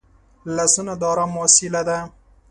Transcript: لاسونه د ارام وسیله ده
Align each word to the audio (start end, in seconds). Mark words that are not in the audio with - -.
لاسونه 0.55 0.93
د 1.01 1.03
ارام 1.11 1.31
وسیله 1.43 1.81
ده 1.87 1.97